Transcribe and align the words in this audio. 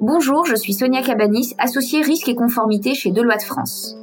Bonjour, 0.00 0.46
je 0.46 0.54
suis 0.54 0.74
Sonia 0.74 1.02
Cabanis, 1.02 1.56
associée 1.58 2.02
risque 2.02 2.28
et 2.28 2.36
conformité 2.36 2.94
chez 2.94 3.10
Deloitte 3.10 3.42
France. 3.42 3.96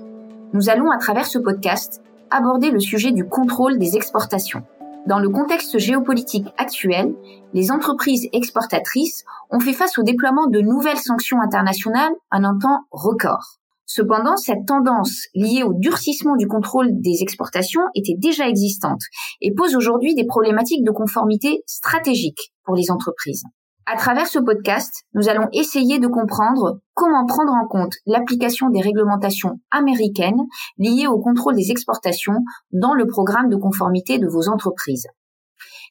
Nous 0.52 0.68
allons, 0.68 0.91
à 0.91 0.97
travers 0.97 1.25
ce 1.25 1.39
podcast, 1.39 2.02
aborder 2.29 2.70
le 2.70 2.81
sujet 2.81 3.13
du 3.13 3.25
contrôle 3.25 3.77
des 3.77 3.95
exportations. 3.95 4.63
Dans 5.07 5.20
le 5.20 5.29
contexte 5.29 5.77
géopolitique 5.77 6.47
actuel, 6.57 7.16
les 7.54 7.71
entreprises 7.71 8.27
exportatrices 8.34 9.23
ont 9.52 9.61
fait 9.61 9.71
face 9.71 9.97
au 9.97 10.04
déploiement 10.04 10.47
de 10.47 10.59
nouvelles 10.59 10.97
sanctions 10.97 11.39
internationales 11.41 12.12
en 12.30 12.43
un 12.43 12.59
temps 12.59 12.82
record. 12.91 13.62
Cependant, 13.86 14.36
cette 14.36 14.66
tendance 14.68 15.27
liée 15.34 15.64
au 15.64 15.73
durcissement 15.73 16.36
du 16.36 16.48
contrôle 16.48 16.89
des 16.91 17.21
exportations 17.21 17.84
était 17.96 18.18
déjà 18.18 18.50
existante 18.50 19.04
et 19.39 19.54
pose 19.54 19.77
aujourd'hui 19.77 20.14
des 20.14 20.25
problématiques 20.25 20.84
de 20.84 20.91
conformité 20.91 21.64
stratégiques 21.68 22.52
pour 22.66 22.75
les 22.75 22.91
entreprises. 22.91 23.46
À 23.88 23.98
travers 23.98 24.25
ce 24.25 24.39
podcast, 24.39 25.04
nous 25.14 25.30
allons 25.30 25.48
essayer 25.54 26.00
de 26.00 26.07
comprendre 26.07 26.80
comment 26.96 27.28
prendre 27.28 27.54
en 27.54 27.68
compte 27.68 27.94
l'application 28.08 28.70
des 28.70 28.82
réglementations 28.82 29.60
américaines 29.70 30.42
liées 30.80 31.06
au 31.06 31.20
contrôle 31.20 31.56
des 31.56 31.70
exportations 31.70 32.39
dans 32.72 32.95
le 32.95 33.06
programme 33.06 33.48
de 33.48 33.56
conformité 33.56 34.17
de 34.17 34.28
vos 34.28 34.50
entreprises. 34.50 35.06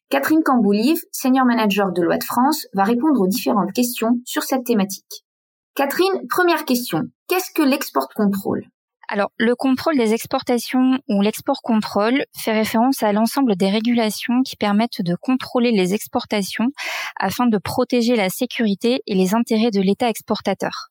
Catherine 0.08 0.42
Camboulive, 0.42 1.00
senior 1.12 1.46
manager 1.46 1.92
de 1.92 2.02
Loi 2.02 2.18
de 2.18 2.24
France, 2.24 2.66
va 2.74 2.82
répondre 2.82 3.20
aux 3.20 3.28
différentes 3.28 3.72
questions 3.72 4.18
sur 4.24 4.42
cette 4.42 4.64
thématique. 4.64 5.24
Catherine, 5.76 6.26
première 6.28 6.64
question. 6.64 7.02
Qu'est-ce 7.28 7.52
que 7.54 7.62
l'export 7.62 8.08
contrôle 8.08 8.64
alors, 9.08 9.30
le 9.36 9.54
contrôle 9.54 9.96
des 9.96 10.14
exportations 10.14 10.98
ou 11.08 11.20
l'export 11.20 11.60
contrôle 11.62 12.24
fait 12.36 12.52
référence 12.52 13.02
à 13.02 13.12
l'ensemble 13.12 13.56
des 13.56 13.68
régulations 13.68 14.42
qui 14.42 14.56
permettent 14.56 15.02
de 15.02 15.14
contrôler 15.14 15.72
les 15.72 15.94
exportations 15.94 16.68
afin 17.18 17.46
de 17.46 17.58
protéger 17.58 18.16
la 18.16 18.30
sécurité 18.30 19.02
et 19.06 19.14
les 19.14 19.34
intérêts 19.34 19.70
de 19.70 19.80
l'État 19.80 20.08
exportateur. 20.08 20.88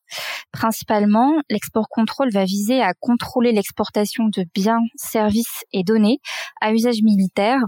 Principalement, 0.52 1.32
l'export 1.50 1.88
contrôle 1.88 2.30
va 2.30 2.44
viser 2.44 2.80
à 2.80 2.94
contrôler 2.94 3.52
l'exportation 3.52 4.24
de 4.28 4.44
biens, 4.54 4.82
services 4.96 5.64
et 5.72 5.82
données 5.82 6.18
à 6.60 6.72
usage 6.72 7.02
militaire 7.02 7.58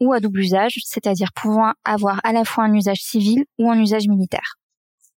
ou 0.00 0.12
à 0.12 0.20
double 0.20 0.40
usage, 0.40 0.80
c'est-à-dire 0.84 1.32
pouvant 1.34 1.72
avoir 1.84 2.20
à 2.24 2.32
la 2.32 2.44
fois 2.44 2.64
un 2.64 2.74
usage 2.74 3.00
civil 3.00 3.44
ou 3.58 3.70
un 3.70 3.78
usage 3.78 4.06
militaire. 4.08 4.56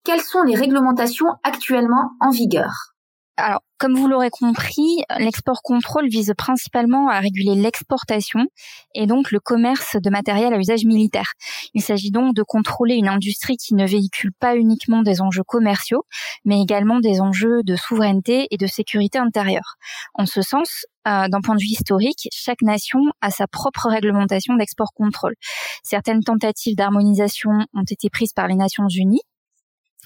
Quelles 0.05 0.21
sont 0.21 0.43
les 0.43 0.55
réglementations 0.55 1.27
actuellement 1.43 2.11
en 2.21 2.29
vigueur? 2.29 2.96
Alors, 3.37 3.61
comme 3.77 3.95
vous 3.95 4.07
l'aurez 4.07 4.31
compris, 4.31 5.03
l'export 5.19 5.61
contrôle 5.61 6.09
vise 6.09 6.33
principalement 6.35 7.09
à 7.09 7.19
réguler 7.19 7.53
l'exportation 7.53 8.47
et 8.95 9.05
donc 9.05 9.31
le 9.31 9.39
commerce 9.39 9.95
de 9.95 10.09
matériel 10.09 10.55
à 10.55 10.57
usage 10.57 10.85
militaire. 10.85 11.33
Il 11.75 11.83
s'agit 11.83 12.09
donc 12.09 12.33
de 12.33 12.41
contrôler 12.41 12.95
une 12.95 13.07
industrie 13.07 13.55
qui 13.57 13.75
ne 13.75 13.85
véhicule 13.85 14.31
pas 14.39 14.55
uniquement 14.55 15.03
des 15.03 15.21
enjeux 15.21 15.43
commerciaux, 15.43 16.03
mais 16.45 16.59
également 16.59 16.99
des 16.99 17.21
enjeux 17.21 17.61
de 17.63 17.75
souveraineté 17.75 18.47
et 18.49 18.57
de 18.57 18.65
sécurité 18.65 19.19
intérieure. 19.19 19.75
En 20.15 20.25
ce 20.25 20.41
sens, 20.41 20.85
euh, 21.07 21.27
d'un 21.27 21.41
point 21.41 21.55
de 21.55 21.61
vue 21.61 21.67
historique, 21.67 22.27
chaque 22.33 22.63
nation 22.63 23.01
a 23.21 23.29
sa 23.29 23.45
propre 23.45 23.87
réglementation 23.87 24.55
d'export 24.55 24.93
contrôle. 24.95 25.35
Certaines 25.83 26.23
tentatives 26.23 26.75
d'harmonisation 26.75 27.51
ont 27.75 27.83
été 27.87 28.09
prises 28.09 28.33
par 28.33 28.47
les 28.47 28.55
Nations 28.55 28.87
Unies, 28.89 29.21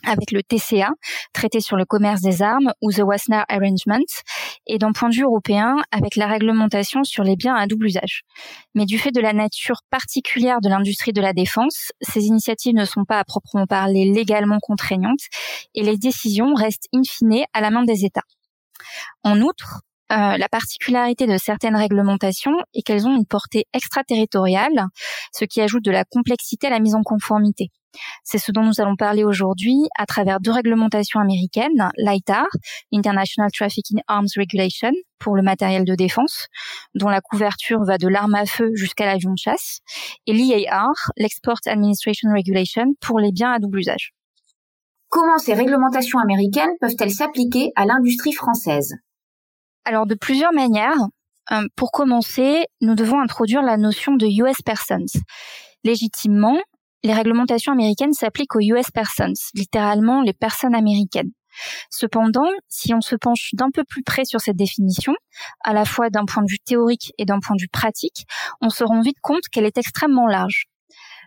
avec 0.06 0.32
le 0.32 0.42
TCA, 0.44 0.90
traité 1.34 1.60
sur 1.60 1.78
le 1.78 1.86
commerce 1.86 2.22
des 2.22 2.42
armes, 2.42 2.74
ou 2.82 2.92
The 2.92 3.00
Wassenaar 3.00 3.46
Arrangement, 3.50 4.06
et 4.68 4.78
d'un 4.78 4.92
point 4.92 5.10
de 5.10 5.16
vue 5.16 5.24
européen, 5.24 5.78
avec 5.92 6.16
la 6.16 6.28
réglementation 6.28 7.04
sur 7.04 7.24
les 7.24 7.36
biens 7.36 7.56
à 7.56 7.68
double 7.68 7.88
usage. 7.88 8.24
Mais 8.76 8.86
du 8.86 8.98
fait 8.98 9.12
de 9.12 9.22
la 9.22 9.34
nature 9.34 9.82
particulière 9.90 10.62
de 10.62 10.70
l'industrie 10.70 11.14
de 11.14 11.22
la 11.22 11.34
défense, 11.34 11.92
ces 12.02 12.26
initiatives 12.26 12.76
ne 12.76 12.86
sont 12.86 13.06
pas 13.06 13.20
à 13.20 13.24
proprement 13.24 13.68
parler 13.68 14.06
légalement 14.06 14.60
contraignantes, 14.62 15.26
et 15.76 15.84
les 15.84 15.98
décisions 15.98 16.54
restent 16.54 16.88
in 16.94 17.02
fine 17.04 17.46
à 17.54 17.62
la 17.62 17.72
main 17.72 17.84
des 17.84 18.06
États. 18.06 18.24
En 19.24 19.42
outre, 19.42 19.82
euh, 20.12 20.38
la 20.38 20.50
particularité 20.50 21.26
de 21.26 21.38
certaines 21.38 21.76
réglementations 21.76 22.56
est 22.74 22.82
qu'elles 22.82 23.08
ont 23.08 23.16
une 23.16 23.26
portée 23.26 23.66
extraterritoriale, 23.74 24.88
ce 25.32 25.46
qui 25.46 25.62
ajoute 25.62 25.86
de 25.86 25.92
la 25.92 26.04
complexité 26.04 26.68
à 26.68 26.70
la 26.70 26.80
mise 26.80 26.96
en 26.96 27.02
conformité. 27.02 27.70
C'est 28.24 28.38
ce 28.38 28.52
dont 28.52 28.64
nous 28.64 28.80
allons 28.80 28.96
parler 28.96 29.24
aujourd'hui 29.24 29.76
à 29.98 30.06
travers 30.06 30.40
deux 30.40 30.52
réglementations 30.52 31.20
américaines, 31.20 31.92
l'ITAR, 31.98 32.48
International 32.94 33.52
Trafficking 33.52 34.02
Arms 34.08 34.28
Regulation, 34.38 34.92
pour 35.20 35.36
le 35.36 35.44
matériel 35.44 35.86
de 35.86 35.96
défense, 35.96 36.48
dont 36.96 37.10
la 37.10 37.22
couverture 37.22 37.84
va 37.84 37.98
de 37.98 38.08
l'arme 38.08 38.36
à 38.36 38.46
feu 38.46 38.72
jusqu'à 38.74 39.06
l'avion 39.06 39.32
de 39.32 39.38
chasse, 39.38 39.80
et 40.26 40.34
l'IAR, 40.34 41.12
l'Export 41.18 41.60
Administration 41.66 42.30
Regulation, 42.36 42.86
pour 43.02 43.20
les 43.20 43.32
biens 43.32 43.52
à 43.52 43.60
double 43.60 43.80
usage. 43.80 44.14
Comment 45.10 45.38
ces 45.38 45.54
réglementations 45.54 46.20
américaines 46.20 46.72
peuvent-elles 46.80 47.12
s'appliquer 47.12 47.72
à 47.76 47.86
l'industrie 47.86 48.32
française? 48.34 48.96
Alors 49.86 50.06
de 50.06 50.16
plusieurs 50.16 50.54
manières. 50.54 50.98
Euh, 51.52 51.66
pour 51.76 51.92
commencer, 51.92 52.66
nous 52.82 52.96
devons 52.96 53.20
introduire 53.20 53.62
la 53.62 53.76
notion 53.76 54.16
de 54.16 54.26
US 54.26 54.62
persons. 54.62 55.06
Légitimement, 55.84 56.58
les 57.04 57.14
réglementations 57.14 57.72
américaines 57.72 58.14
s'appliquent 58.14 58.56
aux 58.56 58.62
US 58.62 58.92
persons, 58.92 59.34
littéralement 59.54 60.22
les 60.22 60.34
personnes 60.34 60.76
américaines. 60.76 61.32
Cependant, 61.90 62.50
si 62.70 62.94
on 62.94 63.02
se 63.02 63.16
penche 63.16 63.50
d'un 63.54 63.72
peu 63.72 63.84
plus 63.84 64.04
près 64.04 64.26
sur 64.26 64.40
cette 64.40 64.56
définition, 64.56 65.14
à 65.64 65.74
la 65.74 65.86
fois 65.86 66.10
d'un 66.10 66.26
point 66.26 66.44
de 66.44 66.50
vue 66.50 66.60
théorique 66.60 67.14
et 67.18 67.26
d'un 67.26 67.40
point 67.40 67.56
de 67.56 67.62
vue 67.62 67.68
pratique, 67.68 68.26
on 68.62 68.70
se 68.70 68.84
rend 68.84 69.02
vite 69.02 69.20
compte 69.22 69.48
qu'elle 69.52 69.66
est 69.66 69.78
extrêmement 69.78 70.28
large. 70.28 70.66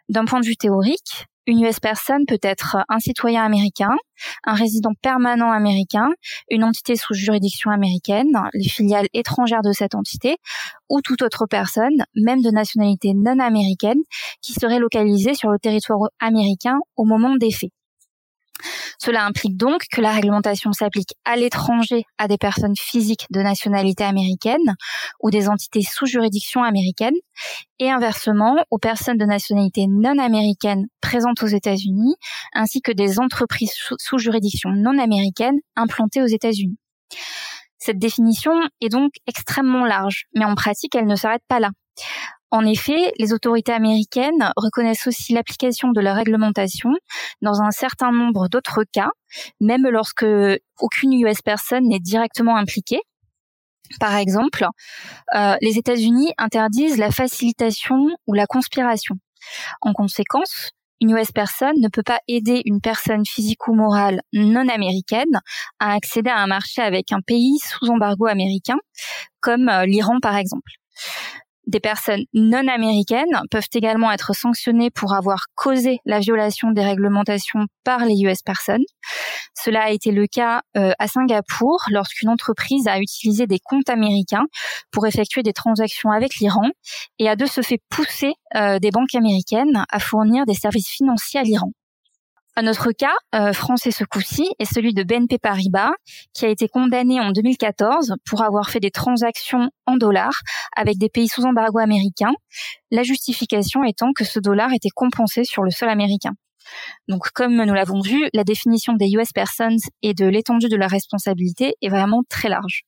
D'un 0.09 0.25
point 0.25 0.41
de 0.41 0.47
vue 0.47 0.57
théorique, 0.57 1.27
une 1.47 1.63
US 1.65 1.81
personne 1.81 2.25
peut 2.27 2.39
être 2.43 2.79
un 2.89 2.99
citoyen 2.99 3.45
américain, 3.45 3.91
un 4.45 4.55
résident 4.55 4.93
permanent 5.03 5.51
américain, 5.51 6.09
une 6.51 6.65
entité 6.65 6.97
sous 6.97 7.15
juridiction 7.15 7.71
américaine, 7.71 8.33
les 8.55 8.69
filiales 8.69 9.07
étrangères 9.13 9.63
de 9.63 9.73
cette 9.73 9.95
entité, 9.95 10.37
ou 10.89 11.01
toute 11.03 11.23
autre 11.23 11.47
personne, 11.49 12.05
même 12.15 12.43
de 12.43 12.51
nationalité 12.51 13.13
non 13.15 13.39
américaine, 13.39 14.01
qui 14.43 14.53
serait 14.53 14.79
localisée 14.79 15.35
sur 15.35 15.51
le 15.51 15.59
territoire 15.59 15.99
américain 16.21 16.79
au 16.97 17.05
moment 17.05 17.37
des 17.37 17.51
faits. 17.51 17.71
Cela 18.99 19.25
implique 19.25 19.57
donc 19.57 19.85
que 19.91 20.01
la 20.01 20.13
réglementation 20.13 20.73
s'applique 20.73 21.15
à 21.25 21.37
l'étranger 21.37 22.05
à 22.19 22.29
des 22.29 22.39
personnes 22.39 22.77
physiques 22.77 23.27
de 23.31 23.41
nationalité 23.41 24.05
américaine 24.05 24.75
ou 25.21 25.31
des 25.31 25.49
entités 25.49 25.83
sous 25.83 26.07
juridiction 26.07 26.63
américaine 26.63 27.15
et 27.79 27.91
inversement 27.91 28.57
aux 28.71 28.79
personnes 28.79 29.19
de 29.19 29.25
nationalité 29.25 29.87
non 29.89 30.19
américaine 30.19 30.87
présentes 31.01 31.43
aux 31.43 31.49
États-Unis 31.49 32.15
ainsi 32.53 32.81
que 32.81 32.93
des 32.93 33.19
entreprises 33.19 33.73
sous 33.99 34.19
juridiction 34.19 34.71
non 34.71 34.99
américaine 34.99 35.59
implantées 35.77 36.23
aux 36.23 36.27
États-Unis. 36.27 36.79
Cette 37.79 37.99
définition 37.99 38.53
est 38.81 38.89
donc 38.89 39.13
extrêmement 39.27 39.85
large, 39.85 40.25
mais 40.35 40.47
en 40.47 40.55
pratique, 40.55 40.95
elle 40.95 41.07
ne 41.07 41.17
s'arrête 41.17 41.43
pas 41.49 41.61
là. 41.61 41.71
En 42.55 42.65
effet, 42.67 43.13
les 43.19 43.33
autorités 43.33 43.73
américaines 43.73 44.53
reconnaissent 44.57 45.09
aussi 45.09 45.33
l'application 45.33 45.91
de 45.91 46.01
la 46.01 46.15
réglementation 46.15 46.91
dans 47.43 47.61
un 47.63 47.73
certain 47.73 48.13
nombre 48.13 48.49
d'autres 48.49 48.85
cas, 48.93 49.11
même 49.61 49.89
lorsque 49.89 50.25
aucune 50.79 51.15
US 51.15 51.43
personne 51.43 51.89
n'est 51.89 51.99
directement 51.99 52.57
impliquée. 52.57 53.01
Par 53.99 54.15
exemple, 54.15 54.69
euh, 55.35 55.57
les 55.63 55.79
États-Unis 55.79 56.33
interdisent 56.39 56.97
la 56.97 57.11
facilitation 57.11 58.07
ou 58.29 58.35
la 58.35 58.47
conspiration. 58.47 59.17
En 59.81 59.93
conséquence, 59.93 60.71
une 61.01 61.11
US 61.11 61.33
personne 61.33 61.81
ne 61.81 61.89
peut 61.89 62.05
pas 62.05 62.21
aider 62.29 62.63
une 62.67 62.81
personne 62.81 63.27
physique 63.27 63.67
ou 63.67 63.75
morale 63.75 64.21
non 64.33 64.69
américaine 64.69 65.41
à 65.81 65.93
accéder 65.93 66.31
à 66.31 66.39
un 66.39 66.47
marché 66.47 66.83
avec 66.83 67.11
un 67.11 67.21
pays 67.21 67.59
sous 67.59 67.89
embargo 67.89 68.27
américain, 68.27 68.79
comme 69.41 69.69
euh, 69.69 69.87
l'Iran 69.87 70.21
par 70.23 70.37
exemple. 70.37 70.71
Des 71.75 71.81
personnes 71.81 72.23
non 72.33 72.69
américaines 72.69 73.41
peuvent 73.51 73.67
également 73.75 74.13
être 74.13 74.33
sanctionnées 74.33 74.91
pour 74.91 75.13
avoir 75.13 75.47
causé 75.57 75.99
la 76.05 76.21
violation 76.21 76.71
des 76.71 76.85
réglementations 76.85 77.67
par 77.83 78.05
les 78.05 78.15
US 78.23 78.43
personnes. 78.43 78.85
Cela 79.61 79.87
a 79.87 79.91
été 79.91 80.13
le 80.13 80.29
cas 80.29 80.63
euh, 80.77 80.93
à 81.01 81.09
Singapour 81.09 81.83
lorsqu'une 81.91 82.29
entreprise 82.29 82.87
a 82.87 83.01
utilisé 83.01 83.49
des 83.49 83.59
comptes 83.59 83.91
américains 83.91 84.45
pour 84.93 85.09
effectuer 85.09 85.43
des 85.43 85.53
transactions 85.53 86.13
avec 86.13 86.37
l'Iran 86.37 86.69
et 87.19 87.29
a 87.29 87.35
de 87.35 87.45
ce 87.45 87.61
fait 87.61 87.81
poussé 87.91 88.35
euh, 88.55 88.79
des 88.79 88.93
banques 88.93 89.17
américaines 89.17 89.85
à 89.91 89.99
fournir 89.99 90.47
des 90.47 90.55
services 90.55 90.91
financiers 90.91 91.41
à 91.41 91.43
l'Iran. 91.43 91.73
Un 92.57 92.69
autre 92.69 92.93
cas, 92.93 93.15
euh, 93.35 93.53
français 93.53 93.91
ce 93.91 94.05
coup-ci, 94.05 94.49
est 94.61 94.65
celui 94.65 94.95
de 94.95 95.03
BNP 95.03 95.39
Paribas, 95.39 95.91
qui 96.33 96.45
a 96.45 96.49
été 96.49 96.69
condamné 96.69 97.21
en 97.21 97.33
2014 97.33 98.15
pour 98.25 98.43
avoir 98.43 98.71
fait 98.71 98.79
des 98.79 98.93
transactions 98.93 99.71
en 99.87 99.97
dollars 99.97 100.41
avec 100.77 100.97
des 100.99 101.09
pays 101.09 101.27
sous 101.27 101.45
embargo 101.45 101.79
américain, 101.79 102.33
la 102.93 103.03
justification 103.03 103.83
étant 103.83 104.13
que 104.13 104.25
ce 104.25 104.39
dollar 104.39 104.73
était 104.73 104.91
compensé 104.95 105.43
sur 105.43 105.65
le 105.65 105.71
sol 105.71 105.89
américain. 105.89 106.31
Donc, 107.09 107.31
comme 107.35 107.57
nous 107.57 107.75
l'avons 107.75 108.01
vu, 108.01 108.29
la 108.33 108.45
définition 108.45 108.93
des 108.93 109.11
US 109.11 109.33
persons 109.33 109.77
et 110.03 110.15
de 110.15 110.27
l'étendue 110.27 110.69
de 110.69 110.77
la 110.77 110.87
responsabilité 110.87 111.75
est 111.83 111.89
vraiment 111.89 112.23
très 112.29 112.49
large. 112.49 112.85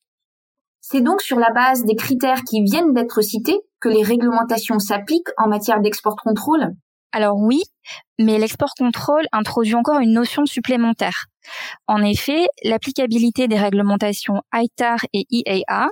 C'est 0.80 1.00
donc 1.00 1.20
sur 1.20 1.40
la 1.40 1.50
base 1.50 1.84
des 1.84 1.96
critères 1.96 2.42
qui 2.48 2.62
viennent 2.62 2.92
d'être 2.92 3.20
cités 3.20 3.58
que 3.80 3.88
les 3.88 4.04
réglementations 4.04 4.78
s'appliquent 4.78 5.30
en 5.36 5.48
matière 5.48 5.80
d'export 5.80 6.14
contrôle 6.14 6.70
Alors 7.12 7.36
oui, 7.38 7.62
mais 8.18 8.38
l'export 8.38 8.74
contrôle 8.76 9.26
introduit 9.32 9.74
encore 9.74 10.00
une 10.00 10.12
notion 10.12 10.44
supplémentaire. 10.44 11.26
En 11.86 12.02
effet, 12.02 12.46
l'applicabilité 12.64 13.48
des 13.48 13.58
réglementations 13.58 14.42
ITAR 14.52 14.98
et 15.12 15.24
EAR 15.32 15.88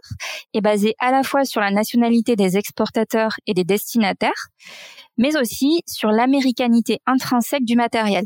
est 0.53 0.61
basée 0.61 0.95
à 0.99 1.13
la 1.13 1.23
fois 1.23 1.45
sur 1.45 1.61
la 1.61 1.71
nationalité 1.71 2.37
des 2.37 2.57
exportateurs 2.57 3.37
et 3.47 3.55
des 3.55 3.65
destinataires, 3.65 4.49
mais 5.17 5.37
aussi 5.37 5.83
sur 5.87 6.11
l'américanité 6.11 6.99
intrinsèque 7.07 7.65
du 7.65 7.77
matériel, 7.77 8.25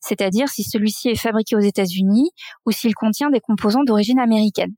c'est-à-dire 0.00 0.48
si 0.48 0.64
celui-ci 0.64 1.10
est 1.10 1.20
fabriqué 1.20 1.56
aux 1.56 1.60
États-Unis 1.60 2.30
ou 2.66 2.72
s'il 2.72 2.94
contient 2.94 3.30
des 3.30 3.40
composants 3.40 3.84
d'origine 3.84 4.18
américaine. 4.18 4.74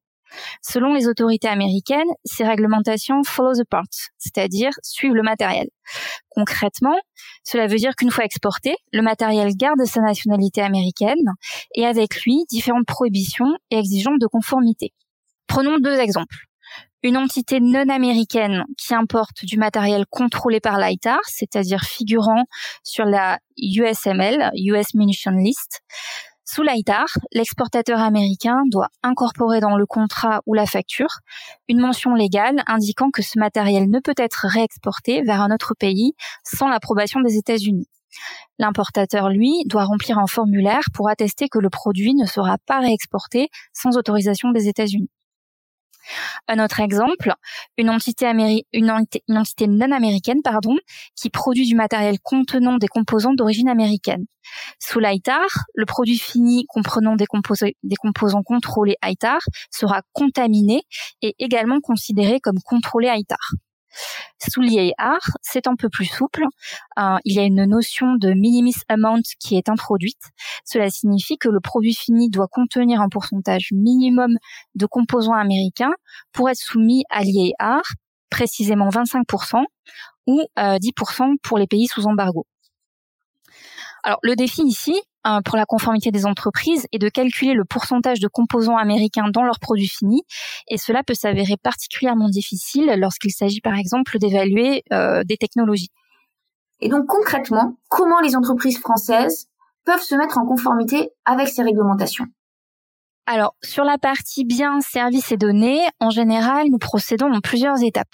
Selon 0.62 0.92
les 0.94 1.08
autorités 1.08 1.48
américaines, 1.48 2.08
ces 2.24 2.44
réglementations 2.44 3.22
follow 3.24 3.54
the 3.54 3.64
part, 3.68 3.84
c'est-à-dire 4.18 4.72
suivent 4.82 5.14
le 5.14 5.22
matériel. 5.22 5.68
Concrètement, 6.30 6.96
cela 7.44 7.66
veut 7.66 7.76
dire 7.76 7.94
qu'une 7.96 8.10
fois 8.10 8.24
exporté, 8.24 8.76
le 8.92 9.02
matériel 9.02 9.54
garde 9.56 9.84
sa 9.84 10.00
nationalité 10.00 10.60
américaine 10.62 11.24
et 11.74 11.86
avec 11.86 12.22
lui 12.22 12.44
différentes 12.50 12.86
prohibitions 12.86 13.52
et 13.70 13.78
exigences 13.78 14.18
de 14.20 14.26
conformité. 14.26 14.92
Prenons 15.46 15.78
deux 15.78 15.98
exemples. 15.98 16.36
Une 17.04 17.16
entité 17.16 17.58
non 17.58 17.88
américaine 17.88 18.64
qui 18.78 18.94
importe 18.94 19.44
du 19.44 19.58
matériel 19.58 20.04
contrôlé 20.08 20.60
par 20.60 20.78
l'ITAR, 20.78 21.18
c'est-à-dire 21.26 21.82
figurant 21.82 22.44
sur 22.84 23.04
la 23.04 23.40
USML, 23.58 24.52
US 24.54 24.94
Munition 24.94 25.32
List, 25.32 25.82
sous 26.44 26.62
l'ITAR, 26.62 27.06
l'exportateur 27.32 28.00
américain 28.00 28.62
doit 28.66 28.88
incorporer 29.04 29.60
dans 29.60 29.76
le 29.76 29.86
contrat 29.86 30.40
ou 30.46 30.54
la 30.54 30.66
facture 30.66 31.20
une 31.68 31.80
mention 31.80 32.14
légale 32.14 32.62
indiquant 32.66 33.10
que 33.10 33.22
ce 33.22 33.38
matériel 33.38 33.88
ne 33.88 34.00
peut 34.00 34.14
être 34.16 34.46
réexporté 34.48 35.22
vers 35.22 35.40
un 35.40 35.54
autre 35.54 35.74
pays 35.78 36.14
sans 36.44 36.68
l'approbation 36.68 37.20
des 37.20 37.36
États-Unis. 37.36 37.88
L'importateur, 38.58 39.28
lui, 39.30 39.64
doit 39.66 39.84
remplir 39.84 40.18
un 40.18 40.26
formulaire 40.26 40.84
pour 40.92 41.08
attester 41.08 41.48
que 41.48 41.58
le 41.58 41.70
produit 41.70 42.14
ne 42.14 42.26
sera 42.26 42.58
pas 42.66 42.80
réexporté 42.80 43.48
sans 43.72 43.96
autorisation 43.96 44.50
des 44.50 44.68
États-Unis. 44.68 45.10
Un 46.48 46.62
autre 46.62 46.80
exemple, 46.80 47.32
une 47.78 47.90
entité, 47.90 48.26
non 49.68 49.92
américaine 49.92 50.42
pardon, 50.42 50.76
qui 51.16 51.30
produit 51.30 51.66
du 51.66 51.74
matériel 51.74 52.18
contenant 52.22 52.78
des 52.78 52.88
composants 52.88 53.34
d'origine 53.34 53.68
américaine. 53.68 54.24
Sous 54.78 54.98
l'ITAR, 54.98 55.46
le 55.74 55.86
produit 55.86 56.18
fini 56.18 56.64
comprenant 56.68 57.16
des 57.16 57.26
composants 57.26 58.42
contrôlés 58.42 58.96
ITAR 59.04 59.40
sera 59.70 60.02
contaminé 60.12 60.82
et 61.22 61.34
également 61.38 61.80
considéré 61.80 62.40
comme 62.40 62.58
contrôlé 62.64 63.08
ITAR. 63.12 63.52
Sous 64.38 64.60
l'IAR, 64.60 65.20
c'est 65.40 65.66
un 65.66 65.76
peu 65.76 65.88
plus 65.88 66.06
souple. 66.06 66.44
Euh, 66.98 67.16
il 67.24 67.34
y 67.34 67.38
a 67.38 67.44
une 67.44 67.64
notion 67.64 68.14
de 68.14 68.32
minimis 68.32 68.74
amount 68.88 69.22
qui 69.38 69.56
est 69.56 69.68
introduite. 69.68 70.22
Cela 70.64 70.90
signifie 70.90 71.38
que 71.38 71.48
le 71.48 71.60
produit 71.60 71.94
fini 71.94 72.28
doit 72.28 72.48
contenir 72.48 73.00
un 73.00 73.08
pourcentage 73.08 73.68
minimum 73.72 74.36
de 74.74 74.86
composants 74.86 75.34
américains 75.34 75.92
pour 76.32 76.48
être 76.50 76.58
soumis 76.58 77.04
à 77.10 77.22
l'IAR, 77.22 77.82
précisément 78.30 78.88
25% 78.88 79.64
ou 80.26 80.42
10% 80.56 81.22
euh, 81.22 81.34
pour 81.42 81.58
les 81.58 81.66
pays 81.66 81.86
sous 81.86 82.06
embargo. 82.06 82.46
Alors 84.04 84.18
le 84.22 84.34
défi 84.34 84.62
ici, 84.62 85.00
pour 85.44 85.56
la 85.56 85.66
conformité 85.66 86.10
des 86.10 86.26
entreprises 86.26 86.86
est 86.92 86.98
de 86.98 87.08
calculer 87.08 87.54
le 87.54 87.64
pourcentage 87.64 88.20
de 88.20 88.28
composants 88.28 88.76
américains 88.76 89.28
dans 89.32 89.42
leurs 89.42 89.60
produits 89.60 89.88
finis, 89.88 90.22
et 90.68 90.78
cela 90.78 91.02
peut 91.02 91.14
s'avérer 91.14 91.56
particulièrement 91.62 92.28
difficile 92.28 92.92
lorsqu'il 92.96 93.32
s'agit 93.32 93.60
par 93.60 93.74
exemple 93.74 94.18
d'évaluer 94.18 94.82
euh, 94.92 95.24
des 95.24 95.36
technologies. 95.36 95.90
Et 96.80 96.88
donc 96.88 97.06
concrètement, 97.06 97.76
comment 97.88 98.20
les 98.20 98.36
entreprises 98.36 98.78
françaises 98.78 99.46
peuvent 99.84 100.02
se 100.02 100.14
mettre 100.14 100.38
en 100.38 100.46
conformité 100.46 101.10
avec 101.24 101.48
ces 101.48 101.62
réglementations? 101.62 102.26
Alors, 103.26 103.54
sur 103.62 103.84
la 103.84 103.98
partie 103.98 104.44
biens, 104.44 104.80
services 104.80 105.30
et 105.30 105.36
données, 105.36 105.80
en 106.00 106.10
général, 106.10 106.66
nous 106.70 106.78
procédons 106.78 107.32
en 107.32 107.40
plusieurs 107.40 107.80
étapes. 107.82 108.12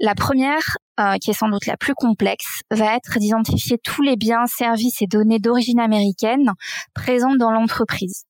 La 0.00 0.16
première, 0.16 0.76
euh, 0.98 1.16
qui 1.18 1.30
est 1.30 1.34
sans 1.34 1.48
doute 1.48 1.66
la 1.66 1.76
plus 1.76 1.94
complexe, 1.94 2.62
va 2.72 2.96
être 2.96 3.18
d'identifier 3.20 3.78
tous 3.78 4.02
les 4.02 4.16
biens, 4.16 4.46
services 4.46 5.00
et 5.02 5.06
données 5.06 5.38
d'origine 5.38 5.78
américaine 5.78 6.50
présents 6.94 7.36
dans 7.36 7.52
l'entreprise. 7.52 8.24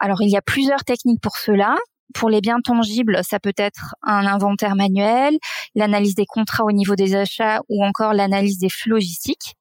Alors 0.00 0.22
il 0.22 0.30
y 0.30 0.36
a 0.36 0.42
plusieurs 0.42 0.84
techniques 0.84 1.20
pour 1.20 1.36
cela. 1.36 1.76
Pour 2.14 2.30
les 2.30 2.40
biens 2.40 2.60
tangibles, 2.62 3.20
ça 3.22 3.40
peut 3.40 3.54
être 3.56 3.94
un 4.02 4.26
inventaire 4.26 4.76
manuel, 4.76 5.36
l'analyse 5.74 6.14
des 6.14 6.26
contrats 6.26 6.64
au 6.64 6.72
niveau 6.72 6.94
des 6.94 7.14
achats 7.14 7.60
ou 7.68 7.84
encore 7.84 8.14
l'analyse 8.14 8.58
des 8.58 8.68
flux 8.68 8.90
logistiques. 8.90 9.54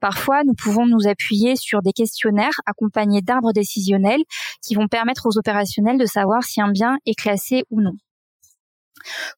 Parfois, 0.00 0.42
nous 0.44 0.54
pouvons 0.54 0.86
nous 0.86 1.08
appuyer 1.08 1.56
sur 1.56 1.82
des 1.82 1.92
questionnaires 1.92 2.60
accompagnés 2.66 3.22
d'arbres 3.22 3.52
décisionnels 3.52 4.22
qui 4.62 4.74
vont 4.74 4.88
permettre 4.88 5.26
aux 5.26 5.36
opérationnels 5.38 5.98
de 5.98 6.06
savoir 6.06 6.44
si 6.44 6.60
un 6.60 6.70
bien 6.70 6.98
est 7.06 7.18
classé 7.18 7.64
ou 7.70 7.80
non. 7.80 7.94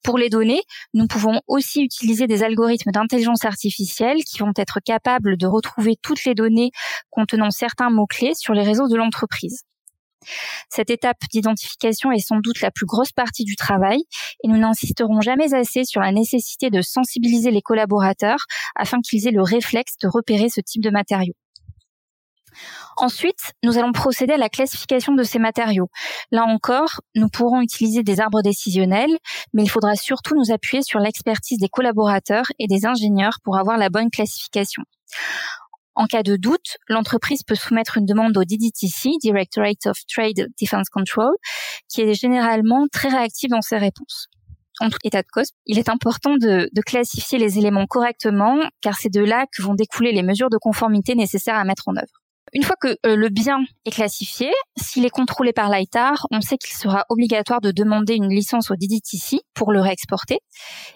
Pour 0.03 0.19
les 0.19 0.29
données, 0.29 0.63
nous 0.95 1.07
pouvons 1.07 1.41
aussi 1.47 1.83
utiliser 1.83 2.27
des 2.27 2.43
algorithmes 2.43 2.91
d'intelligence 2.91 3.45
artificielle 3.45 4.25
qui 4.25 4.39
vont 4.39 4.53
être 4.57 4.81
capables 4.85 5.37
de 5.37 5.47
retrouver 5.47 5.97
toutes 6.03 6.25
les 6.25 6.35
données 6.35 6.71
contenant 7.11 7.51
certains 7.51 7.91
mots-clés 7.91 8.35
sur 8.35 8.55
les 8.55 8.63
réseaux 8.63 8.89
de 8.89 8.97
l'entreprise. 8.97 9.63
Cette 10.69 10.91
étape 10.91 11.19
d'identification 11.31 12.13
est 12.13 12.27
sans 12.27 12.39
doute 12.39 12.61
la 12.61 12.71
plus 12.71 12.87
grosse 12.87 13.13
partie 13.13 13.45
du 13.45 13.57
travail 13.57 13.99
et 14.45 14.49
nous 14.49 14.59
n'insisterons 14.59 15.21
jamais 15.21 15.55
assez 15.55 15.85
sur 15.85 16.01
la 16.01 16.13
nécessité 16.13 16.71
de 16.71 16.83
sensibiliser 16.83 17.51
les 17.51 17.63
collaborateurs 17.63 18.45
afin 18.77 19.01
qu'ils 19.01 19.27
aient 19.27 19.33
le 19.33 19.43
réflexe 19.43 19.97
de 20.03 20.09
repérer 20.09 20.49
ce 20.49 20.61
type 20.61 20.83
de 20.83 20.91
matériaux. 20.91 21.35
Ensuite, 22.97 23.53
nous 23.63 23.79
allons 23.79 23.93
procéder 23.93 24.35
à 24.35 24.37
la 24.37 24.49
classification 24.49 25.15
de 25.15 25.23
ces 25.23 25.39
matériaux. 25.39 25.89
Là 26.31 26.45
encore, 26.45 27.01
nous 27.15 27.29
pourrons 27.29 27.63
utiliser 27.63 28.03
des 28.03 28.21
arbres 28.21 28.43
décisionnels, 28.43 29.17
mais 29.53 29.63
il 29.63 29.69
faudra 29.69 29.97
surtout 29.97 30.37
nous 30.37 30.53
appuyer 30.53 30.83
sur 30.83 31.01
l'expertise 31.01 31.59
des 31.59 31.69
collaborateurs 31.69 32.47
et 32.59 32.67
des 32.67 32.85
ingénieurs 32.87 33.39
pour 33.43 33.57
avoir 33.57 33.79
la 33.79 33.89
bonne 33.89 34.11
classification. 34.11 34.83
En 35.95 36.07
cas 36.07 36.23
de 36.23 36.37
doute, 36.37 36.79
l'entreprise 36.89 37.43
peut 37.43 37.55
soumettre 37.55 37.99
une 37.99 38.07
demande 38.07 38.37
au 38.37 38.45
DDTC, 38.45 39.11
Directorate 39.21 39.87
of 39.87 39.99
Trade 40.07 40.49
Defense 40.61 40.89
Control, 40.89 41.33
qui 41.89 42.01
est 42.01 42.15
généralement 42.15 42.87
très 42.91 43.09
réactif 43.09 43.51
dans 43.51 43.61
ses 43.61 43.77
réponses 43.77 44.29
en 44.81 44.91
tout 44.91 44.99
état 45.05 45.23
de 45.23 45.29
cause, 45.33 45.51
il 45.67 45.79
est 45.79 45.89
important 45.89 46.37
de, 46.37 46.69
classifier 46.85 47.39
les 47.39 47.59
éléments 47.59 47.87
correctement, 47.87 48.59
car 48.81 48.97
c'est 48.97 49.13
de 49.13 49.21
là 49.21 49.47
que 49.47 49.63
vont 49.63 49.75
découler 49.75 50.13
les 50.13 50.23
mesures 50.23 50.51
de 50.51 50.59
conformité 50.59 51.15
nécessaires 51.15 51.57
à 51.57 51.65
mettre 51.65 51.89
en 51.89 51.97
œuvre. 51.97 52.22
Une 52.55 52.65
fois 52.65 52.77
que 52.79 52.89
euh, 53.07 53.17
le 53.17 53.31
bien 53.31 53.65
est 53.87 53.91
classifié, 53.91 54.51
s'il 54.77 55.07
est 55.07 55.11
contrôlé 55.11 55.55
par 55.55 55.71
l'ITAR, 55.71 56.27
on 56.31 56.43
sait 56.43 56.59
qu'il 56.59 56.77
sera 56.77 57.07
obligatoire 57.09 57.63
de 57.63 57.71
demander 57.71 58.15
une 58.15 58.29
licence 58.29 58.71
au 58.71 58.77
DDTC 58.77 59.41
pour 59.55 59.73
le 59.73 59.81
réexporter. 59.81 60.41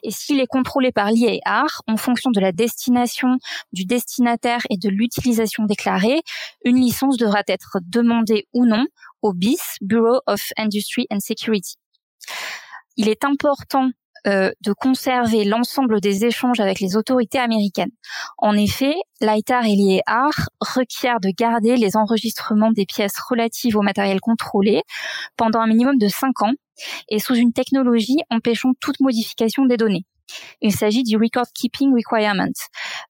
Et 0.03 0.11
s'il 0.11 0.39
est 0.41 0.47
contrôlé 0.47 0.93
par 0.93 1.11
l'IAR, 1.11 1.83
en 1.87 1.97
fonction 1.97 2.31
de 2.31 2.41
la 2.41 2.53
destination, 2.53 3.39
du 3.73 3.87
destinataire 3.87 4.61
et 4.69 4.77
de 4.77 4.91
l'utilisation 4.91 5.65
déclarée, 5.65 6.21
une 6.65 6.77
licence 6.77 7.17
devra 7.17 7.43
être 7.49 7.79
demandée 7.83 8.47
ou 8.53 8.67
non 8.67 8.85
au 9.23 9.33
BIS, 9.33 9.57
Bureau 9.81 10.21
of 10.27 10.43
Industry 10.59 11.07
and 11.11 11.21
Security. 11.21 11.77
Il 12.97 13.09
est 13.09 13.25
important 13.25 13.91
euh, 14.27 14.51
de 14.61 14.73
conserver 14.73 15.45
l'ensemble 15.45 16.01
des 16.01 16.25
échanges 16.25 16.61
avec 16.61 16.81
les 16.81 16.97
autorités 16.97 17.39
américaines. 17.39 17.91
En 18.39 18.57
effet, 18.57 18.95
l'ITAR 19.21 19.65
et 19.65 19.75
l'IER 19.75 20.03
requièrent 20.61 21.21
de 21.21 21.31
garder 21.37 21.77
les 21.77 21.97
enregistrements 21.97 22.73
des 22.73 22.87
pièces 22.87 23.19
relatives 23.19 23.77
au 23.77 23.83
matériel 23.83 24.21
contrôlé 24.21 24.83
pendant 25.37 25.61
un 25.61 25.67
minimum 25.67 25.97
de 25.99 26.09
5 26.09 26.43
ans 26.43 26.55
et 27.09 27.19
sous 27.19 27.35
une 27.35 27.53
technologie 27.53 28.19
empêchant 28.31 28.73
toute 28.81 29.01
modification 29.01 29.65
des 29.65 29.77
données. 29.77 30.05
Il 30.61 30.73
s'agit 30.73 31.05
du 31.05 31.17
Record 31.17 31.47
Keeping 31.55 31.93
Requirement. 31.95 32.53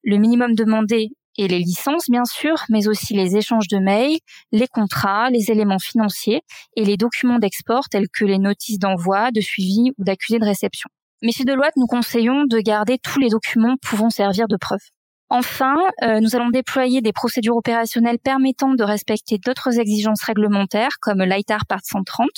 Le 0.05 0.19
minimum 0.19 0.55
demandé 0.55 1.11
et 1.39 1.49
les 1.49 1.59
licences, 1.59 2.09
bien 2.09 2.25
sûr, 2.25 2.57
mais 2.69 2.89
aussi 2.89 3.15
les 3.15 3.37
échanges 3.37 3.69
de 3.69 3.79
mails, 3.79 4.19
les 4.53 4.69
contrats, 4.69 5.31
les 5.31 5.51
éléments 5.51 5.79
financiers 5.79 6.43
et 6.77 6.85
les 6.85 6.97
documents 6.97 7.39
d'export 7.39 7.89
tels 7.91 8.09
que 8.09 8.25
les 8.25 8.39
notices 8.39 8.79
d'envoi, 8.79 9.31
de 9.33 9.41
suivi 9.41 9.93
ou 9.99 10.05
d'accusé 10.05 10.39
de 10.39 10.45
réception. 10.45 10.89
Mais 11.23 11.33
chez 11.33 11.45
Deloitte, 11.45 11.77
nous 11.77 11.87
conseillons 11.87 12.45
de 12.45 12.59
garder 12.59 12.99
tous 12.99 13.19
les 13.19 13.29
documents 13.29 13.77
pouvant 13.83 14.11
servir 14.11 14.49
de 14.49 14.57
preuve. 14.57 14.81
Enfin, 15.29 15.75
euh, 16.05 16.21
nous 16.21 16.37
allons 16.37 16.51
déployer 16.51 17.01
des 17.01 17.13
procédures 17.13 17.57
opérationnelles 17.57 18.21
permettant 18.21 18.75
de 18.75 18.85
respecter 18.85 19.39
d'autres 19.39 19.81
exigences 19.81 20.23
réglementaires 20.23 20.99
comme 21.01 21.21
l'ITAR 21.21 21.67
Part 21.67 21.81
130, 21.83 22.29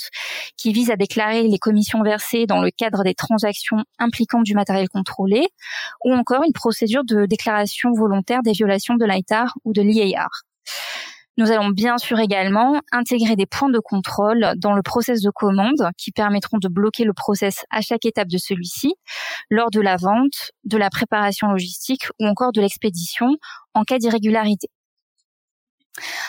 qui 0.57 0.73
vise 0.73 0.89
à 0.89 0.95
déclarer 0.95 1.43
les 1.43 1.59
commissions 1.59 2.01
versées 2.01 2.47
dans 2.47 2.61
le 2.61 2.71
cadre 2.71 3.03
des 3.03 3.13
transactions 3.13 3.83
impliquant 3.99 4.41
du 4.41 4.55
matériel 4.55 4.89
contrôlé, 4.89 5.45
ou 6.03 6.13
encore 6.13 6.41
une 6.43 6.53
procédure 6.53 7.03
de 7.03 7.27
déclaration 7.27 7.91
volontaire 7.91 8.41
des 8.41 8.53
violations 8.53 8.95
de 8.95 9.05
l'ITAR 9.05 9.53
ou 9.65 9.73
de 9.73 9.83
l'IAR. 9.83 10.45
Nous 11.39 11.51
allons 11.51 11.69
bien 11.69 11.97
sûr 11.97 12.19
également 12.19 12.81
intégrer 12.91 13.37
des 13.37 13.45
points 13.45 13.69
de 13.69 13.79
contrôle 13.79 14.55
dans 14.57 14.73
le 14.73 14.81
process 14.81 15.21
de 15.21 15.29
commande 15.29 15.89
qui 15.97 16.11
permettront 16.11 16.57
de 16.57 16.67
bloquer 16.67 17.05
le 17.05 17.13
process 17.13 17.63
à 17.69 17.79
chaque 17.79 18.05
étape 18.05 18.27
de 18.27 18.37
celui-ci, 18.37 18.95
lors 19.49 19.71
de 19.71 19.79
la 19.79 19.95
vente, 19.95 20.51
de 20.65 20.75
la 20.75 20.89
préparation 20.89 21.47
logistique 21.47 22.07
ou 22.19 22.27
encore 22.27 22.51
de 22.51 22.59
l'expédition, 22.59 23.37
en 23.73 23.85
cas 23.85 23.99
d'irrégularité. 23.99 24.67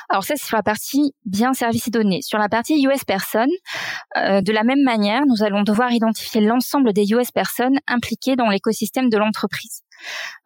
Alors 0.09 0.25
ça, 0.25 0.35
c'est 0.37 0.47
sur 0.47 0.57
la 0.57 0.63
partie 0.63 1.13
bien 1.25 1.53
services 1.53 1.89
et 1.89 1.91
données. 1.91 2.23
Sur 2.23 2.39
la 2.39 2.49
partie 2.49 2.83
US 2.83 3.05
Person, 3.05 3.47
euh, 4.17 4.41
de 4.41 4.53
la 4.53 4.65
même 4.65 4.83
manière, 4.83 5.23
nous 5.27 5.43
allons 5.43 5.63
devoir 5.63 5.93
identifier 5.93 6.41
l'ensemble 6.41 6.93
des 6.93 7.13
US 7.13 7.31
Person 7.31 7.71
impliqués 7.87 8.37
dans 8.37 8.49
l'écosystème 8.49 9.09
de 9.09 9.19
l'entreprise. 9.19 9.83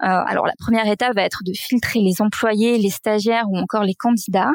Euh, 0.03 0.07
alors 0.07 0.47
la 0.47 0.55
première 0.59 0.87
étape 0.89 1.15
va 1.15 1.23
être 1.23 1.43
de 1.45 1.53
filtrer 1.55 2.01
les 2.01 2.21
employés, 2.21 2.79
les 2.79 2.91
stagiaires 2.91 3.45
ou 3.49 3.57
encore 3.57 3.85
les 3.85 3.95
candidats 3.95 4.53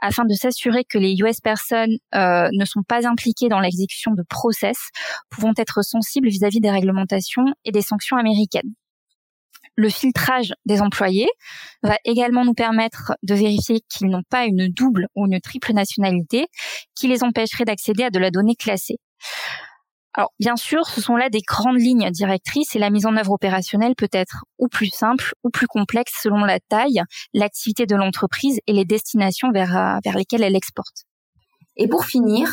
afin 0.00 0.24
de 0.24 0.34
s'assurer 0.34 0.84
que 0.84 0.98
les 0.98 1.14
US 1.20 1.40
Person 1.40 1.86
euh, 2.14 2.48
ne 2.52 2.64
sont 2.64 2.82
pas 2.82 3.06
impliqués 3.06 3.48
dans 3.48 3.60
l'exécution 3.60 4.12
de 4.12 4.24
process 4.28 4.76
pouvant 5.30 5.52
être 5.56 5.82
sensibles 5.82 6.28
vis 6.28 6.42
à 6.44 6.48
-vis 6.48 6.60
des 6.60 6.70
réglementations 6.70 7.44
et 7.64 7.70
des 7.70 7.82
sanctions 7.82 8.16
américaines. 8.16 8.74
Le 9.80 9.88
filtrage 9.88 10.52
des 10.66 10.82
employés 10.82 11.30
va 11.82 11.96
également 12.04 12.44
nous 12.44 12.52
permettre 12.52 13.14
de 13.22 13.34
vérifier 13.34 13.80
qu'ils 13.88 14.08
n'ont 14.08 14.24
pas 14.28 14.44
une 14.44 14.68
double 14.68 15.06
ou 15.16 15.24
une 15.24 15.40
triple 15.40 15.72
nationalité 15.72 16.48
qui 16.94 17.08
les 17.08 17.24
empêcherait 17.24 17.64
d'accéder 17.64 18.02
à 18.02 18.10
de 18.10 18.18
la 18.18 18.30
donnée 18.30 18.56
classée. 18.56 18.98
Alors, 20.12 20.34
bien 20.38 20.56
sûr, 20.56 20.86
ce 20.86 21.00
sont 21.00 21.16
là 21.16 21.30
des 21.30 21.40
grandes 21.40 21.80
lignes 21.80 22.10
directrices 22.10 22.76
et 22.76 22.78
la 22.78 22.90
mise 22.90 23.06
en 23.06 23.16
œuvre 23.16 23.32
opérationnelle 23.32 23.94
peut 23.96 24.10
être 24.12 24.44
ou 24.58 24.68
plus 24.68 24.90
simple 24.90 25.32
ou 25.44 25.48
plus 25.48 25.66
complexe 25.66 26.12
selon 26.22 26.44
la 26.44 26.60
taille, 26.60 27.00
l'activité 27.32 27.86
de 27.86 27.96
l'entreprise 27.96 28.58
et 28.66 28.74
les 28.74 28.84
destinations 28.84 29.50
vers, 29.50 29.98
vers 30.04 30.14
lesquelles 30.14 30.42
elle 30.42 30.56
exporte. 30.56 31.06
Et 31.78 31.88
pour 31.88 32.04
finir, 32.04 32.50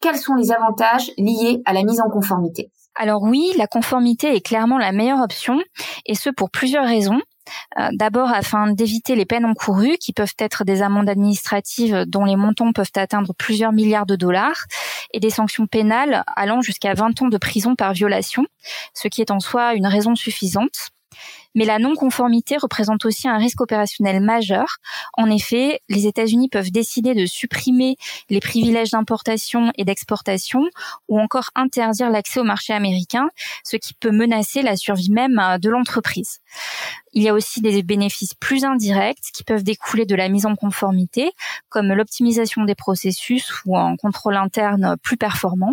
quels 0.00 0.18
sont 0.18 0.36
les 0.36 0.52
avantages 0.52 1.10
liés 1.18 1.60
à 1.64 1.72
la 1.72 1.82
mise 1.82 2.00
en 2.00 2.08
conformité? 2.08 2.70
Alors 2.98 3.22
oui, 3.22 3.52
la 3.56 3.68
conformité 3.68 4.34
est 4.34 4.40
clairement 4.40 4.76
la 4.76 4.92
meilleure 4.92 5.20
option, 5.20 5.60
et 6.04 6.14
ce 6.14 6.30
pour 6.30 6.50
plusieurs 6.50 6.84
raisons. 6.84 7.20
Euh, 7.78 7.88
d'abord 7.92 8.28
afin 8.28 8.72
d'éviter 8.72 9.14
les 9.14 9.24
peines 9.24 9.46
encourues, 9.46 9.96
qui 9.98 10.12
peuvent 10.12 10.34
être 10.38 10.64
des 10.64 10.82
amendes 10.82 11.08
administratives 11.08 12.04
dont 12.06 12.24
les 12.24 12.36
montants 12.36 12.72
peuvent 12.72 12.92
atteindre 12.96 13.32
plusieurs 13.38 13.72
milliards 13.72 14.04
de 14.04 14.16
dollars, 14.16 14.64
et 15.14 15.20
des 15.20 15.30
sanctions 15.30 15.66
pénales 15.66 16.24
allant 16.36 16.60
jusqu'à 16.60 16.92
20 16.92 17.22
ans 17.22 17.28
de 17.28 17.38
prison 17.38 17.76
par 17.76 17.92
violation, 17.92 18.44
ce 18.94 19.08
qui 19.08 19.20
est 19.20 19.30
en 19.30 19.40
soi 19.40 19.74
une 19.74 19.86
raison 19.86 20.14
suffisante. 20.14 20.90
Mais 21.54 21.64
la 21.64 21.78
non-conformité 21.78 22.56
représente 22.56 23.04
aussi 23.04 23.28
un 23.28 23.38
risque 23.38 23.60
opérationnel 23.60 24.20
majeur. 24.20 24.76
En 25.14 25.30
effet, 25.30 25.80
les 25.88 26.06
États-Unis 26.06 26.48
peuvent 26.48 26.70
décider 26.70 27.14
de 27.14 27.26
supprimer 27.26 27.96
les 28.28 28.40
privilèges 28.40 28.90
d'importation 28.90 29.72
et 29.76 29.84
d'exportation 29.84 30.64
ou 31.08 31.18
encore 31.18 31.50
interdire 31.54 32.10
l'accès 32.10 32.40
au 32.40 32.44
marché 32.44 32.72
américain, 32.72 33.28
ce 33.64 33.76
qui 33.76 33.94
peut 33.94 34.10
menacer 34.10 34.62
la 34.62 34.76
survie 34.76 35.10
même 35.10 35.38
euh, 35.38 35.58
de 35.58 35.70
l'entreprise. 35.70 36.38
Il 37.12 37.22
y 37.22 37.28
a 37.28 37.34
aussi 37.34 37.60
des 37.60 37.82
bénéfices 37.82 38.34
plus 38.34 38.64
indirects 38.64 39.18
qui 39.34 39.44
peuvent 39.44 39.64
découler 39.64 40.04
de 40.04 40.14
la 40.14 40.28
mise 40.28 40.46
en 40.46 40.54
conformité, 40.54 41.32
comme 41.68 41.92
l'optimisation 41.92 42.64
des 42.64 42.74
processus 42.74 43.50
ou 43.64 43.76
un 43.76 43.96
contrôle 43.96 44.36
interne 44.36 44.96
plus 45.02 45.16
performant. 45.16 45.72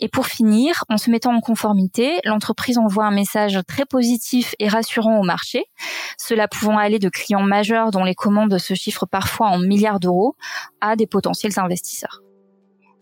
Et 0.00 0.08
pour 0.08 0.26
finir, 0.26 0.84
en 0.88 0.96
se 0.96 1.10
mettant 1.10 1.34
en 1.34 1.40
conformité, 1.40 2.20
l'entreprise 2.24 2.78
envoie 2.78 3.04
un 3.04 3.14
message 3.14 3.58
très 3.66 3.84
positif 3.84 4.54
et 4.58 4.68
rassurant 4.68 5.18
au 5.20 5.22
marché, 5.22 5.64
cela 6.18 6.48
pouvant 6.48 6.78
aller 6.78 6.98
de 6.98 7.08
clients 7.08 7.42
majeurs 7.42 7.90
dont 7.90 8.04
les 8.04 8.14
commandes 8.14 8.58
se 8.58 8.74
chiffrent 8.74 9.06
parfois 9.06 9.48
en 9.48 9.58
milliards 9.58 10.00
d'euros 10.00 10.34
à 10.80 10.96
des 10.96 11.06
potentiels 11.06 11.52
investisseurs. 11.56 12.20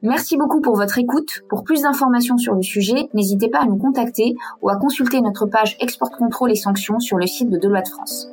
Merci 0.03 0.37
beaucoup 0.37 0.61
pour 0.61 0.75
votre 0.75 0.99
écoute. 0.99 1.43
Pour 1.49 1.63
plus 1.63 1.83
d'informations 1.83 2.37
sur 2.37 2.55
le 2.55 2.63
sujet, 2.63 3.09
n'hésitez 3.15 3.49
pas 3.49 3.61
à 3.61 3.67
nous 3.67 3.77
contacter 3.77 4.35
ou 4.61 4.69
à 4.69 4.77
consulter 4.77 5.21
notre 5.21 5.47
page 5.47 5.77
Export 5.81 6.11
Contrôle 6.11 6.51
et 6.51 6.57
Sanctions 6.57 6.99
sur 6.99 7.19
le 7.19 7.27
site 7.27 7.51
de 7.51 7.59
Deloitte 7.59 7.89
France. 7.89 8.29